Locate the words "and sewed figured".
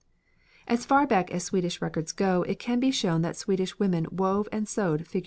4.51-5.07